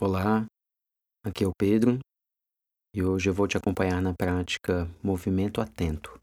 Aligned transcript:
Olá, 0.00 0.46
aqui 1.26 1.42
é 1.42 1.46
o 1.48 1.50
Pedro 1.52 1.98
e 2.94 3.02
hoje 3.02 3.28
eu 3.28 3.34
vou 3.34 3.48
te 3.48 3.56
acompanhar 3.56 4.00
na 4.00 4.14
prática 4.14 4.86
Movimento 5.02 5.60
Atento. 5.60 6.16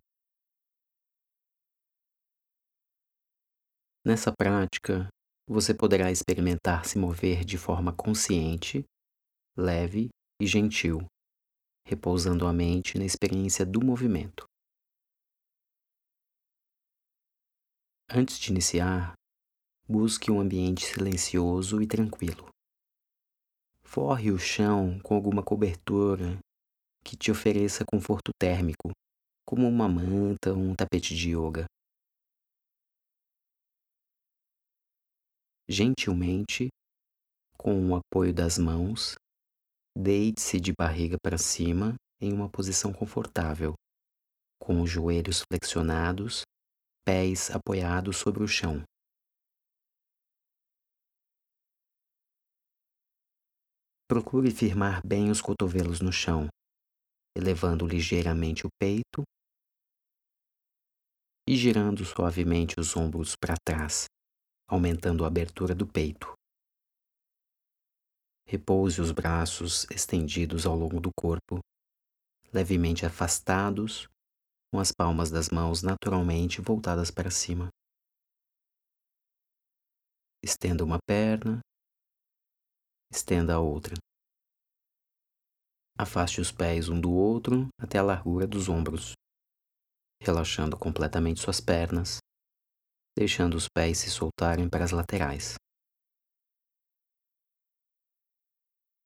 Nessa 4.06 4.32
prática, 4.32 5.10
você 5.46 5.76
poderá 5.76 6.10
experimentar 6.10 6.86
se 6.86 6.98
mover 6.98 7.44
de 7.44 7.58
forma 7.58 7.94
consciente, 7.94 8.86
leve 9.57 10.07
e 10.42 10.48
gentil, 10.48 11.05
repousando 11.86 12.48
a 12.48 12.54
mente 12.54 12.98
na 12.98 13.04
experiência 13.04 13.66
do 13.66 13.84
movimento. 13.84 14.46
Antes 18.10 18.39
de 18.39 18.52
iniciar, 18.52 19.16
busque 19.86 20.32
um 20.32 20.39
ambiente 20.39 20.86
silencioso 20.86 21.82
e 21.82 21.86
tranquilo. 21.86 22.55
Forre 23.86 24.31
o 24.31 24.38
chão 24.38 24.99
com 24.99 25.16
alguma 25.16 25.44
cobertura 25.44 26.39
que 27.05 27.16
te 27.16 27.31
ofereça 27.31 27.85
conforto 27.85 28.31
térmico, 28.38 28.91
como 29.48 29.67
uma 29.67 29.88
manta 29.88 30.52
ou 30.52 30.57
um 30.57 30.76
tapete 30.76 31.16
de 31.16 31.30
yoga. 31.30 31.66
Gentilmente, 35.70 36.67
com 37.57 37.90
o 37.90 37.95
apoio 37.95 38.34
das 38.34 38.57
mãos, 38.57 39.16
deite-se 39.98 40.59
de 40.59 40.73
barriga 40.77 41.17
para 41.23 41.38
cima 41.38 41.95
em 42.20 42.34
uma 42.34 42.49
posição 42.49 42.91
confortável, 42.91 43.76
com 44.59 44.81
os 44.81 44.90
joelhos 44.90 45.43
flexionados, 45.48 46.41
pés 47.05 47.49
apoiados 47.52 48.17
sobre 48.17 48.43
o 48.43 48.48
chão. 48.48 48.84
Procure 54.08 54.52
firmar 54.52 55.02
bem 55.04 55.32
os 55.32 55.41
cotovelos 55.41 56.00
no 56.00 56.13
chão, 56.13 56.48
elevando 57.35 57.88
ligeiramente 57.88 58.68
o 58.68 58.70
peito 58.79 59.24
e 61.49 61.57
girando 61.57 62.05
suavemente 62.05 62.79
os 62.79 62.96
ombros 62.96 63.35
para 63.35 63.55
trás, 63.68 64.06
aumentando 64.69 65.24
a 65.24 65.28
abertura 65.28 65.74
do 65.74 65.88
peito. 65.88 66.31
Repouse 68.47 69.02
os 69.02 69.12
braços 69.12 69.88
estendidos 69.90 70.68
ao 70.68 70.75
longo 70.75 71.01
do 71.01 71.09
corpo, 71.19 71.57
levemente 72.53 73.07
afastados, 73.07 74.07
com 74.72 74.79
as 74.79 74.91
palmas 74.91 75.31
das 75.31 75.50
mãos 75.50 75.81
naturalmente 75.81 76.62
voltadas 76.62 77.09
para 77.09 77.31
cima. 77.31 77.69
Estenda 80.44 80.84
uma 80.84 81.00
perna 81.07 81.59
estenda 83.11 83.56
a 83.56 83.59
outra. 83.59 83.95
Afaste 85.97 86.41
os 86.41 86.51
pés 86.51 86.89
um 86.89 87.00
do 87.00 87.11
outro 87.11 87.67
até 87.79 87.97
a 87.97 88.03
largura 88.03 88.45
dos 88.45 88.67
ombros, 88.67 89.13
relaxando 90.22 90.78
completamente 90.78 91.39
suas 91.39 91.61
pernas, 91.61 92.17
deixando 93.17 93.56
os 93.56 93.67
pés 93.69 94.00
se 94.00 94.09
soltarem 94.09 94.69
para 94.69 94.83
as 94.83 94.91
laterais. 94.91 95.56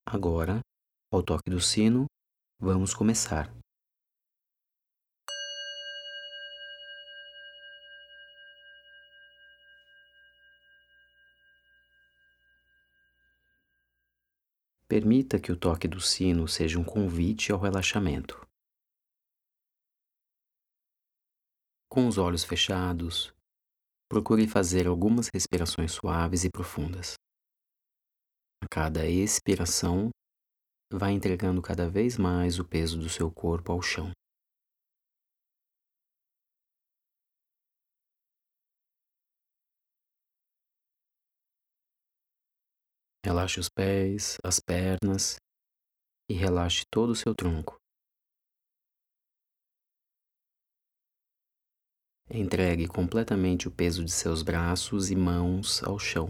Agora, 0.08 0.62
ao 1.14 1.22
toque 1.22 1.52
do 1.52 1.62
sino, 1.62 2.06
vamos 2.60 2.96
começar. 2.96 3.59
Permita 14.90 15.40
que 15.40 15.52
o 15.52 15.56
toque 15.56 15.88
do 15.88 16.02
sino 16.02 16.48
seja 16.48 16.80
um 16.80 16.84
convite 16.84 17.52
ao 17.52 17.60
relaxamento. 17.60 18.44
Com 21.88 22.08
os 22.08 22.18
olhos 22.18 22.44
fechados, 22.44 23.32
procure 24.10 24.48
fazer 24.48 24.88
algumas 24.88 25.30
respirações 25.32 25.92
suaves 25.92 26.44
e 26.44 26.50
profundas. 26.50 27.14
A 28.64 28.68
cada 28.68 29.08
expiração, 29.08 30.10
vá 30.92 31.12
entregando 31.12 31.62
cada 31.62 31.88
vez 31.88 32.18
mais 32.18 32.58
o 32.58 32.66
peso 32.66 33.00
do 33.00 33.10
seu 33.10 33.32
corpo 33.32 33.72
ao 33.72 33.84
chão. 33.84 34.12
Relaxe 43.26 43.60
os 43.60 43.68
pés, 43.68 44.38
as 44.44 44.62
pernas 44.62 45.36
e 46.30 46.34
relaxe 46.34 46.84
todo 46.90 47.12
o 47.12 47.16
seu 47.16 47.36
tronco. 47.36 47.78
Entregue 52.32 52.88
completamente 52.88 53.68
o 53.68 53.72
peso 53.76 54.06
de 54.06 54.12
seus 54.12 54.42
braços 54.42 55.12
e 55.12 55.16
mãos 55.16 55.84
ao 55.84 56.00
chão. 56.00 56.28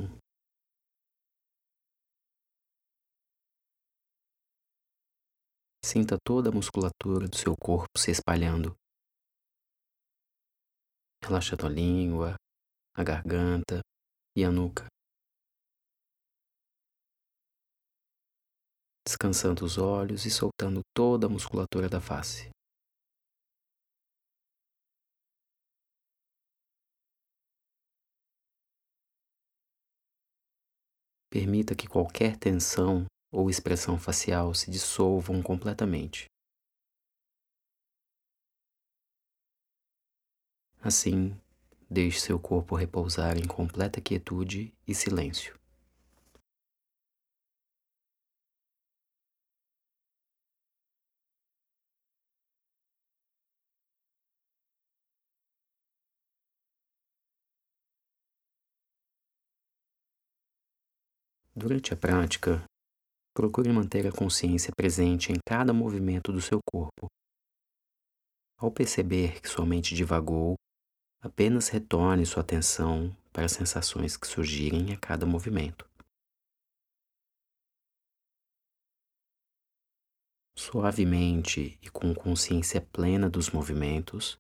Sinta 5.86 6.18
toda 6.26 6.50
a 6.50 6.52
musculatura 6.52 7.28
do 7.28 7.36
seu 7.36 7.56
corpo 7.56 8.00
se 8.00 8.10
espalhando. 8.10 8.76
Relaxa 11.24 11.54
a 11.54 11.58
tua 11.58 11.70
língua, 11.70 12.36
a 12.96 13.04
garganta 13.04 13.82
e 14.36 14.44
a 14.44 14.50
nuca. 14.50 14.88
Descansando 19.10 19.66
os 19.66 19.80
olhos 19.80 20.24
e 20.28 20.30
soltando 20.30 20.82
toda 20.96 21.26
a 21.26 21.30
musculatura 21.30 21.90
da 21.90 22.00
face. 22.00 22.50
Permita 31.32 31.76
que 31.76 31.88
qualquer 31.88 32.38
tensão 32.38 33.06
ou 33.32 33.50
expressão 33.50 33.98
facial 33.98 34.54
se 34.54 34.70
dissolvam 34.70 35.42
completamente. 35.42 36.26
Assim, 40.82 41.36
deixe 41.90 42.20
seu 42.20 42.40
corpo 42.40 42.76
repousar 42.76 43.38
em 43.38 43.48
completa 43.48 44.00
quietude 44.00 44.72
e 44.88 44.94
silêncio. 44.94 45.59
Durante 61.60 61.94
a 61.94 61.98
prática, 61.98 62.64
procure 63.36 63.70
manter 63.70 64.08
a 64.08 64.14
consciência 64.14 64.72
presente 64.74 65.34
em 65.34 65.36
cada 65.46 65.74
movimento 65.74 66.32
do 66.32 66.40
seu 66.40 66.60
corpo. 66.66 67.08
Ao 68.58 68.72
perceber 68.72 69.42
que 69.42 69.50
sua 69.50 69.66
mente 69.66 69.94
divagou, 69.94 70.56
apenas 71.22 71.68
retorne 71.68 72.26
sua 72.26 72.44
atenção 72.44 73.14
para 73.34 73.44
as 73.44 73.52
sensações 73.52 74.16
que 74.16 74.26
surgirem 74.26 74.94
a 74.94 74.98
cada 74.98 75.26
movimento. 75.26 75.86
Suavemente 80.58 81.78
e 81.82 81.90
com 81.90 82.16
consciência 82.16 82.80
plena 82.80 83.30
dos 83.30 83.50
movimentos, 83.50 84.38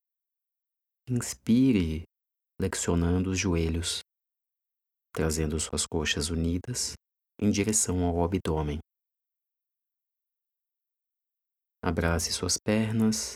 inspire 1.06 2.03
flexionando 2.57 3.30
os 3.30 3.38
joelhos, 3.38 4.00
trazendo 5.13 5.59
suas 5.59 5.86
coxas 5.86 6.30
unidas 6.30 6.94
em 7.39 7.50
direção 7.50 8.03
ao 8.03 8.23
abdômen. 8.23 8.79
Abrace 11.81 12.33
suas 12.33 12.57
pernas, 12.57 13.33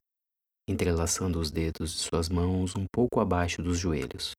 entrelaçando 0.67 1.39
os 1.39 1.50
dedos 1.50 1.94
de 1.94 2.00
suas 2.00 2.27
mãos 2.27 2.75
um 2.75 2.85
pouco 2.91 3.21
abaixo 3.21 3.61
dos 3.63 3.79
joelhos. 3.79 4.33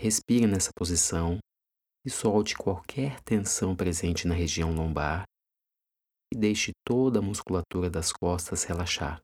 Respire 0.00 0.46
nessa 0.46 0.70
posição 0.76 1.38
e 2.06 2.10
solte 2.10 2.54
qualquer 2.54 3.20
tensão 3.22 3.74
presente 3.74 4.28
na 4.28 4.34
região 4.34 4.72
lombar 4.72 5.24
e 6.32 6.38
deixe 6.38 6.70
toda 6.86 7.18
a 7.18 7.22
musculatura 7.22 7.90
das 7.90 8.12
costas 8.12 8.62
relaxar. 8.62 9.20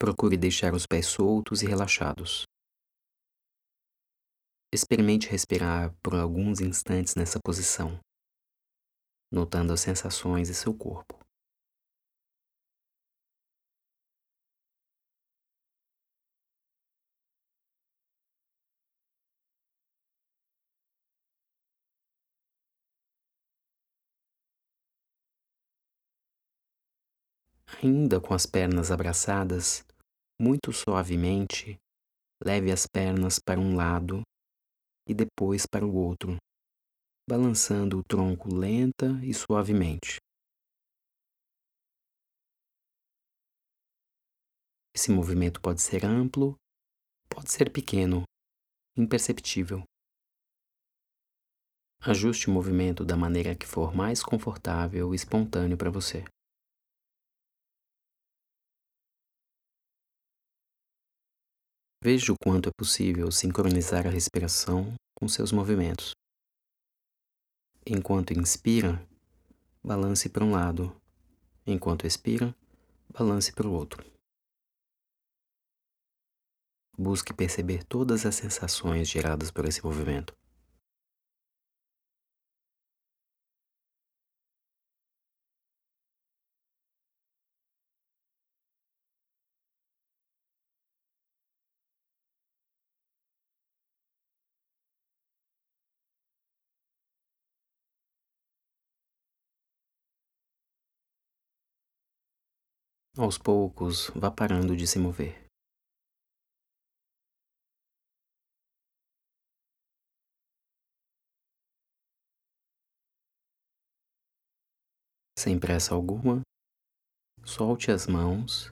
Procure 0.00 0.36
deixar 0.36 0.74
os 0.74 0.86
pés 0.86 1.06
soltos 1.06 1.60
e 1.60 1.66
relaxados. 1.66 2.44
Experimente 4.72 5.28
respirar 5.28 5.92
por 6.00 6.14
alguns 6.14 6.60
instantes 6.60 7.16
nessa 7.16 7.40
posição, 7.42 7.98
notando 9.32 9.72
as 9.72 9.80
sensações 9.80 10.48
em 10.48 10.54
seu 10.54 10.72
corpo. 10.72 11.17
Ainda 27.76 28.20
com 28.20 28.34
as 28.34 28.46
pernas 28.46 28.90
abraçadas, 28.90 29.84
muito 30.40 30.72
suavemente, 30.72 31.78
leve 32.42 32.72
as 32.72 32.86
pernas 32.86 33.38
para 33.38 33.60
um 33.60 33.76
lado 33.76 34.22
e 35.06 35.14
depois 35.14 35.66
para 35.66 35.86
o 35.86 35.94
outro, 35.94 36.36
balançando 37.28 37.98
o 37.98 38.02
tronco 38.02 38.52
lenta 38.52 39.06
e 39.22 39.34
suavemente. 39.34 40.16
Esse 44.96 45.12
movimento 45.12 45.60
pode 45.60 45.80
ser 45.80 46.04
amplo, 46.04 46.56
pode 47.30 47.52
ser 47.52 47.70
pequeno, 47.70 48.24
imperceptível. 48.96 49.84
Ajuste 52.00 52.48
o 52.48 52.52
movimento 52.52 53.04
da 53.04 53.16
maneira 53.16 53.54
que 53.54 53.66
for 53.66 53.94
mais 53.94 54.22
confortável 54.22 55.12
e 55.12 55.16
espontâneo 55.16 55.76
para 55.76 55.90
você. 55.90 56.24
Veja 62.00 62.32
o 62.32 62.36
quanto 62.40 62.68
é 62.68 62.72
possível 62.78 63.28
sincronizar 63.32 64.06
a 64.06 64.10
respiração 64.10 64.94
com 65.16 65.26
seus 65.26 65.50
movimentos. 65.50 66.12
Enquanto 67.84 68.32
inspira, 68.32 69.04
balance 69.82 70.28
para 70.28 70.44
um 70.44 70.52
lado. 70.52 70.94
Enquanto 71.66 72.06
expira, 72.06 72.54
balance 73.12 73.52
para 73.52 73.66
o 73.66 73.72
outro. 73.72 74.04
Busque 76.96 77.34
perceber 77.34 77.82
todas 77.82 78.24
as 78.24 78.36
sensações 78.36 79.08
geradas 79.08 79.50
por 79.50 79.64
esse 79.64 79.84
movimento. 79.84 80.32
Aos 103.20 103.36
poucos, 103.36 104.10
vá 104.14 104.30
parando 104.30 104.76
de 104.76 104.86
se 104.86 104.96
mover. 104.96 105.44
Sem 115.36 115.58
pressa 115.58 115.96
alguma, 115.96 116.42
solte 117.44 117.90
as 117.90 118.06
mãos 118.06 118.70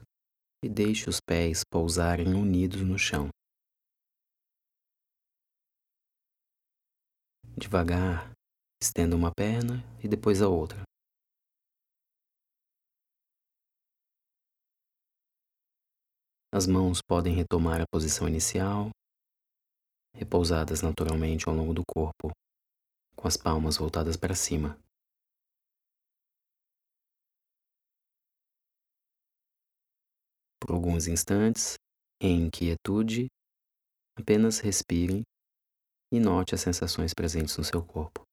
e 0.63 0.69
deixe 0.69 1.09
os 1.09 1.19
pés 1.19 1.65
pousarem 1.69 2.33
unidos 2.33 2.81
no 2.81 2.97
chão. 2.97 3.27
Devagar, 7.57 8.31
estenda 8.81 9.13
uma 9.13 9.33
perna 9.35 9.83
e 10.01 10.07
depois 10.07 10.41
a 10.41 10.47
outra. 10.47 10.86
As 16.53 16.65
mãos 16.65 17.01
podem 17.01 17.35
retomar 17.35 17.81
a 17.81 17.85
posição 17.91 18.27
inicial, 18.27 18.89
repousadas 20.15 20.81
naturalmente 20.81 21.47
ao 21.47 21.53
longo 21.53 21.73
do 21.73 21.83
corpo, 21.85 22.31
com 23.17 23.27
as 23.27 23.35
palmas 23.35 23.77
voltadas 23.77 24.15
para 24.15 24.33
cima. 24.33 24.79
Por 30.59 30.73
alguns 30.73 31.07
instantes, 31.07 31.75
em 32.21 32.49
quietude, 32.49 33.27
apenas 34.17 34.59
respire 34.59 35.23
e 36.11 36.19
note 36.19 36.55
as 36.55 36.61
sensações 36.61 37.13
presentes 37.13 37.57
no 37.57 37.63
seu 37.63 37.85
corpo. 37.85 38.26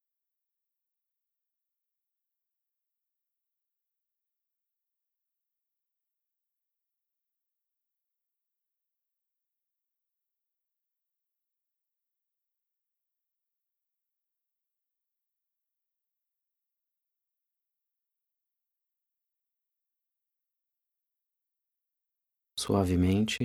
Suavemente, 22.65 23.45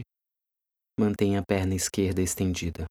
mantenha 0.98 1.42
a 1.42 1.46
perna 1.46 1.76
esquerda 1.76 2.22
estendida. 2.22 2.86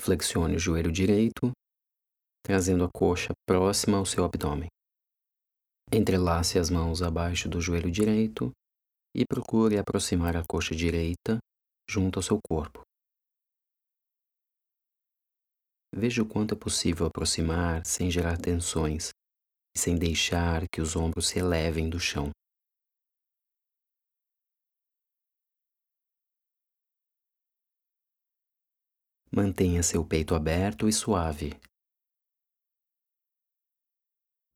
Flexione 0.00 0.56
o 0.56 0.58
joelho 0.58 0.90
direito, 0.90 1.52
trazendo 2.42 2.84
a 2.84 2.90
coxa 2.90 3.34
próxima 3.46 3.98
ao 3.98 4.06
seu 4.06 4.24
abdômen. 4.24 4.68
Entrelace 5.92 6.58
as 6.58 6.70
mãos 6.70 7.02
abaixo 7.02 7.50
do 7.50 7.60
joelho 7.60 7.90
direito 7.90 8.50
e 9.14 9.26
procure 9.26 9.76
aproximar 9.76 10.38
a 10.38 10.42
coxa 10.42 10.74
direita 10.74 11.36
junto 11.86 12.18
ao 12.18 12.22
seu 12.22 12.38
corpo. 12.48 12.80
Veja 15.94 16.22
o 16.22 16.26
quanto 16.26 16.54
é 16.54 16.58
possível 16.58 17.04
aproximar 17.04 17.84
sem 17.84 18.10
gerar 18.10 18.38
tensões 18.38 19.10
e 19.76 19.78
sem 19.78 19.98
deixar 19.98 20.66
que 20.72 20.80
os 20.80 20.96
ombros 20.96 21.28
se 21.28 21.38
elevem 21.38 21.90
do 21.90 22.00
chão. 22.00 22.30
Mantenha 29.36 29.82
seu 29.82 30.02
peito 30.02 30.34
aberto 30.34 30.88
e 30.88 30.92
suave. 30.94 31.60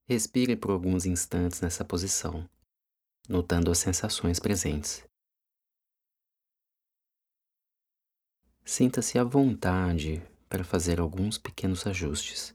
Respire 0.08 0.56
por 0.56 0.70
alguns 0.70 1.04
instantes 1.04 1.60
nessa 1.60 1.84
posição, 1.84 2.48
notando 3.28 3.70
as 3.70 3.76
sensações 3.76 4.40
presentes. 4.40 5.04
Sinta-se 8.64 9.18
à 9.18 9.22
vontade 9.22 10.22
para 10.48 10.64
fazer 10.64 10.98
alguns 10.98 11.36
pequenos 11.36 11.86
ajustes, 11.86 12.54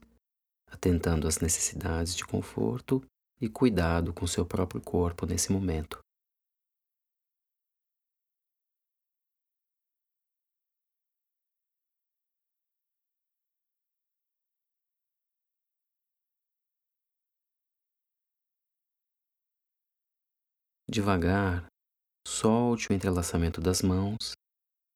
atentando 0.66 1.28
às 1.28 1.38
necessidades 1.38 2.12
de 2.16 2.26
conforto 2.26 3.00
e 3.40 3.48
cuidado 3.48 4.12
com 4.12 4.26
seu 4.26 4.44
próprio 4.44 4.82
corpo 4.82 5.26
nesse 5.26 5.52
momento. 5.52 6.04
Devagar, 20.96 21.66
solte 22.26 22.88
o 22.88 22.94
entrelaçamento 22.94 23.60
das 23.60 23.82
mãos 23.82 24.32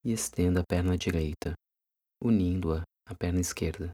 e 0.02 0.10
estenda 0.12 0.62
a 0.62 0.64
perna 0.66 0.96
direita, 0.96 1.52
unindo-a 2.24 2.84
à 3.06 3.14
perna 3.14 3.38
esquerda. 3.38 3.90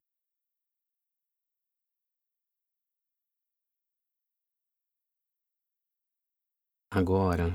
Agora, 6.94 7.54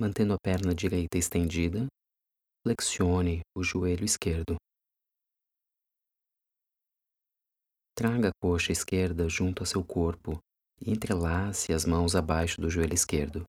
mantendo 0.00 0.32
a 0.34 0.38
perna 0.40 0.72
direita 0.72 1.18
estendida, 1.18 1.88
flexione 2.64 3.40
o 3.52 3.64
joelho 3.64 4.04
esquerdo. 4.04 4.54
Traga 7.98 8.28
a 8.28 8.32
coxa 8.40 8.70
esquerda 8.70 9.28
junto 9.28 9.64
a 9.64 9.66
seu 9.66 9.84
corpo 9.84 10.38
e 10.80 10.92
entrelace 10.92 11.72
as 11.72 11.84
mãos 11.84 12.14
abaixo 12.14 12.60
do 12.60 12.70
joelho 12.70 12.94
esquerdo. 12.94 13.44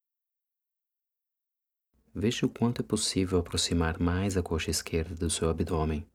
Veja 2.15 2.45
o 2.45 2.49
quanto 2.49 2.83
é 2.83 2.85
possível 2.85 3.39
aproximar 3.39 3.99
mais 3.99 4.37
a 4.37 4.43
coxa 4.43 4.69
esquerda 4.69 5.15
do 5.15 5.31
seu 5.31 5.49
abdômen, 5.49 6.07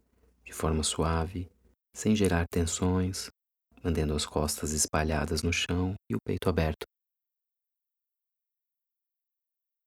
de 0.44 0.52
forma 0.52 0.84
suave, 0.84 1.50
sem 1.92 2.14
gerar 2.14 2.46
tensões, 2.46 3.28
mantendo 3.82 4.14
as 4.14 4.24
costas 4.24 4.70
espalhadas 4.72 5.42
no 5.42 5.52
chão 5.52 5.94
e 6.08 6.14
o 6.14 6.18
peito 6.24 6.48
aberto. 6.48 6.86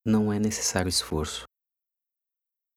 Não 0.06 0.34
é 0.34 0.38
necessário 0.38 0.90
esforço. 0.90 1.46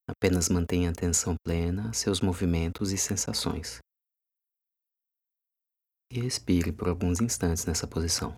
Apenas 0.09 0.49
mantenha 0.49 0.91
atenção 0.91 1.35
plena 1.45 1.91
a 1.91 1.93
seus 1.93 2.21
movimentos 2.21 2.93
e 2.93 2.99
sensações. 2.99 3.79
E 6.13 6.21
respire 6.21 6.71
por 6.71 6.89
alguns 6.89 7.21
instantes 7.21 7.65
nessa 7.67 7.89
posição. 7.89 8.37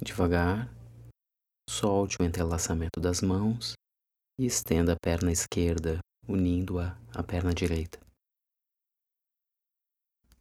Devagar, 0.00 0.72
solte 1.68 2.22
o 2.22 2.24
entrelaçamento 2.24 3.00
das 3.00 3.20
mãos 3.20 3.72
e 4.38 4.46
estenda 4.46 4.92
a 4.92 4.96
perna 4.96 5.32
esquerda, 5.32 5.98
unindo-a 6.28 6.96
à 7.12 7.22
perna 7.24 7.52
direita. 7.52 7.98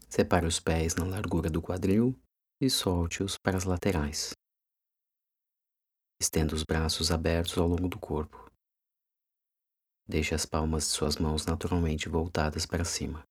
Separe 0.07 0.45
os 0.45 0.59
pés 0.59 0.95
na 0.95 1.05
largura 1.05 1.49
do 1.49 1.59
quadril 1.59 2.15
e 2.61 2.69
solte-os 2.69 3.35
para 3.35 3.57
as 3.57 3.63
laterais. 3.63 4.31
Estenda 6.21 6.53
os 6.53 6.63
braços 6.63 7.11
abertos 7.11 7.57
ao 7.57 7.67
longo 7.67 7.89
do 7.89 7.99
corpo. 7.99 8.51
Deixe 10.07 10.35
as 10.35 10.45
palmas 10.45 10.83
de 10.83 10.89
suas 10.91 11.17
mãos 11.17 11.47
naturalmente 11.47 12.07
voltadas 12.07 12.67
para 12.67 12.85
cima. 12.85 13.26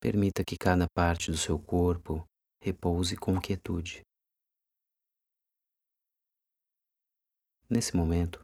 Permita 0.00 0.42
que 0.42 0.56
cada 0.56 0.86
parte 0.88 1.30
do 1.30 1.36
seu 1.36 1.58
corpo 1.58 2.24
repouse 2.62 3.14
com 3.18 3.38
quietude. 3.38 4.00
Nesse 7.68 7.94
momento, 7.94 8.42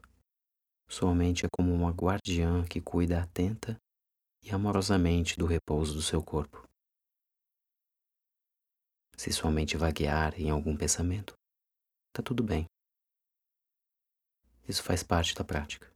sua 0.86 1.14
mente 1.14 1.46
é 1.46 1.48
como 1.50 1.72
uma 1.72 1.90
guardiã 1.90 2.62
que 2.62 2.78
cuida 2.78 3.22
atenta 3.22 3.78
e 4.42 4.50
amorosamente 4.50 5.38
do 5.38 5.46
repouso 5.46 5.94
do 5.94 6.02
seu 6.02 6.22
corpo. 6.22 6.62
Se 9.16 9.32
sua 9.32 9.50
mente 9.50 9.78
vaguear 9.78 10.38
em 10.38 10.50
algum 10.50 10.76
pensamento, 10.76 11.32
tá 12.12 12.22
tudo 12.22 12.44
bem. 12.44 12.66
Isso 14.68 14.82
faz 14.82 15.02
parte 15.02 15.34
da 15.34 15.42
prática. 15.42 15.90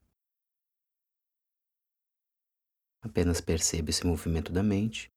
Apenas 3.02 3.42
perceba 3.42 3.90
esse 3.90 4.06
movimento 4.06 4.50
da 4.50 4.62
mente 4.62 5.10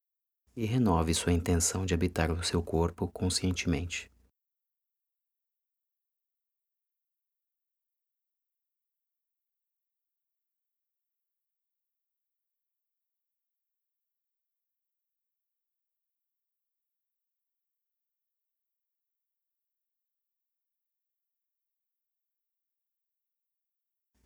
e 0.56 0.66
renove 0.66 1.14
sua 1.14 1.34
intenção 1.34 1.86
de 1.86 1.94
habitar 1.94 2.32
o 2.32 2.44
seu 2.44 2.62
corpo 2.64 3.08
conscientemente. 3.08 4.12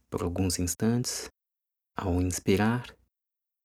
Por 0.09 0.23
alguns 0.23 0.59
instantes, 0.59 1.29
ao 1.95 2.21
inspirar, 2.21 2.96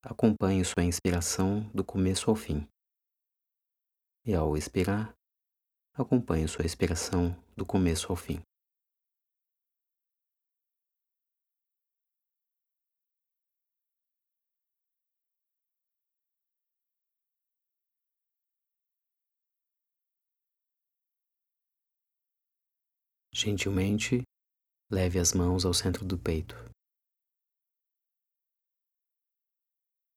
Acompanhe 0.05 0.65
sua 0.65 0.83
inspiração 0.83 1.71
do 1.73 1.85
começo 1.85 2.29
ao 2.29 2.35
fim. 2.35 2.67
E 4.27 4.35
ao 4.35 4.57
expirar, 4.57 5.15
acompanhe 5.95 6.49
sua 6.49 6.67
expiração 6.67 7.31
do 7.57 7.65
começo 7.65 8.11
ao 8.11 8.17
fim. 8.17 8.43
Gentilmente, 23.33 24.23
leve 24.91 25.21
as 25.21 25.33
mãos 25.33 25.65
ao 25.65 25.73
centro 25.73 26.05
do 26.05 26.19
peito. 26.19 26.57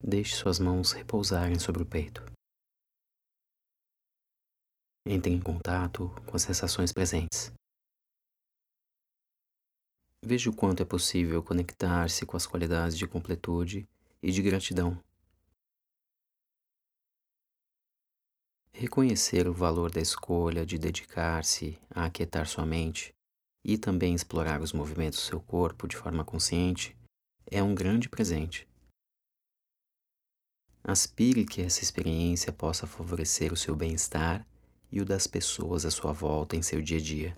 Deixe 0.08 0.36
suas 0.36 0.60
mãos 0.60 0.92
repousarem 0.92 1.58
sobre 1.58 1.82
o 1.82 1.86
peito. 1.86 2.24
Entre 5.04 5.34
em 5.34 5.42
contato 5.42 6.10
com 6.28 6.36
as 6.36 6.44
sensações 6.44 6.94
presentes. 6.94 7.52
Veja 10.24 10.52
o 10.52 10.56
quanto 10.56 10.84
é 10.84 10.86
possível 10.86 11.42
conectar-se 11.42 12.24
com 12.24 12.38
as 12.38 12.46
qualidades 12.46 12.96
de 12.96 13.08
completude 13.08 13.90
e 14.22 14.32
de 14.32 14.44
gratidão. 14.44 15.04
Reconhecer 18.74 19.48
o 19.48 19.54
valor 19.54 19.90
da 19.90 20.02
escolha 20.02 20.68
de 20.68 20.78
dedicar-se 20.78 21.80
a 21.90 22.06
aquietar 22.06 22.46
sua 22.46 22.64
mente 22.64 23.12
e 23.64 23.76
também 23.76 24.14
explorar 24.14 24.62
os 24.62 24.72
movimentos 24.72 25.18
do 25.18 25.26
seu 25.26 25.42
corpo 25.42 25.88
de 25.88 25.98
forma 25.98 26.24
consciente 26.24 26.96
é 27.48 27.64
um 27.64 27.74
grande 27.74 28.08
presente. 28.08 28.68
Aspire 30.88 31.48
que 31.48 31.64
essa 31.64 31.82
experiência 31.82 32.54
possa 32.54 32.86
favorecer 32.86 33.52
o 33.52 33.58
seu 33.58 33.76
bem-estar 33.76 34.46
e 34.92 35.02
o 35.02 35.06
das 35.06 35.26
pessoas 35.26 35.84
à 35.84 35.90
sua 35.90 36.14
volta 36.14 36.56
em 36.56 36.62
seu 36.62 36.80
dia 36.80 37.00
a 37.00 37.02
dia. 37.02 37.38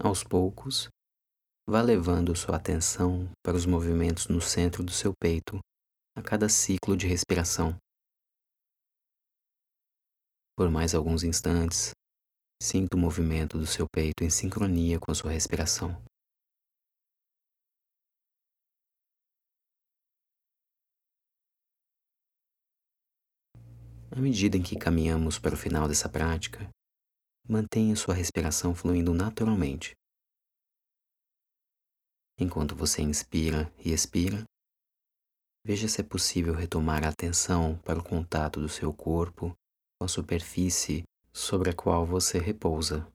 Aos 0.00 0.24
poucos, 0.24 0.88
vá 1.68 1.82
levando 1.82 2.34
sua 2.34 2.56
atenção 2.56 3.30
para 3.44 3.58
os 3.58 3.66
movimentos 3.66 4.28
no 4.28 4.40
centro 4.40 4.82
do 4.82 4.90
seu 4.90 5.12
peito 5.20 5.58
a 6.16 6.22
cada 6.22 6.48
ciclo 6.48 6.96
de 6.96 7.06
respiração. 7.06 7.76
Por 10.56 10.70
mais 10.70 10.94
alguns 10.94 11.24
instantes, 11.24 11.92
Sinta 12.60 12.96
o 12.96 13.00
movimento 13.00 13.56
do 13.56 13.66
seu 13.66 13.86
peito 13.88 14.24
em 14.24 14.30
sincronia 14.30 14.98
com 14.98 15.12
a 15.12 15.14
sua 15.14 15.30
respiração. 15.30 15.90
À 24.10 24.20
medida 24.20 24.56
em 24.56 24.62
que 24.62 24.76
caminhamos 24.76 25.38
para 25.38 25.54
o 25.54 25.56
final 25.56 25.86
dessa 25.86 26.08
prática, 26.08 26.68
mantenha 27.48 27.94
sua 27.94 28.14
respiração 28.14 28.74
fluindo 28.74 29.14
naturalmente. 29.14 29.94
Enquanto 32.40 32.74
você 32.74 33.02
inspira 33.02 33.72
e 33.78 33.92
expira, 33.92 34.42
veja 35.64 35.86
se 35.86 36.00
é 36.00 36.04
possível 36.04 36.54
retomar 36.54 37.04
a 37.04 37.10
atenção 37.10 37.78
para 37.84 38.00
o 38.00 38.04
contato 38.04 38.60
do 38.60 38.68
seu 38.68 38.92
corpo 38.92 39.54
com 39.98 40.04
a 40.04 40.08
superfície 40.08 41.04
sobre 41.38 41.70
a 41.70 41.72
qual 41.72 42.04
você 42.04 42.38
repousa. 42.38 43.06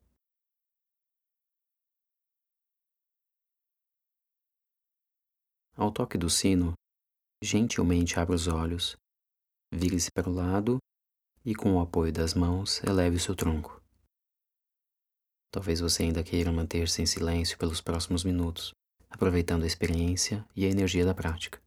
Ao 5.76 5.92
toque 5.92 6.16
do 6.16 6.30
sino, 6.30 6.72
gentilmente 7.42 8.18
abra 8.18 8.34
os 8.34 8.48
olhos, 8.48 8.96
vire-se 9.70 10.10
para 10.10 10.30
o 10.30 10.32
lado 10.32 10.78
e, 11.44 11.54
com 11.54 11.74
o 11.74 11.80
apoio 11.80 12.12
das 12.12 12.32
mãos, 12.32 12.82
eleve 12.82 13.16
o 13.16 13.20
seu 13.20 13.36
tronco. 13.36 13.82
Talvez 15.52 15.80
você 15.80 16.04
ainda 16.04 16.24
queira 16.24 16.50
manter-se 16.50 17.02
em 17.02 17.06
silêncio 17.06 17.58
pelos 17.58 17.82
próximos 17.82 18.24
minutos, 18.24 18.72
aproveitando 19.10 19.64
a 19.64 19.66
experiência 19.66 20.48
e 20.56 20.64
a 20.64 20.70
energia 20.70 21.04
da 21.04 21.14
prática. 21.14 21.62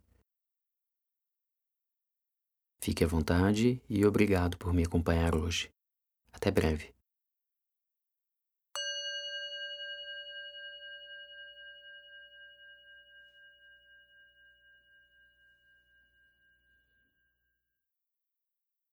Fique 2.83 3.03
à 3.03 3.07
vontade 3.07 3.79
e 3.87 4.03
obrigado 4.05 4.57
por 4.57 4.73
me 4.73 4.83
acompanhar 4.83 5.35
hoje. 5.35 5.69
Até 6.37 6.51
breve. 6.51 6.96